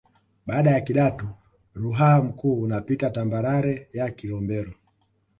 Baada 0.45 0.71
ya 0.71 0.81
Kidatu 0.81 1.27
Ruaha 1.75 2.23
Mkuu 2.23 2.61
unapita 2.61 3.09
tambarare 3.09 3.89
ya 3.93 4.11
Kilombero 4.11 4.73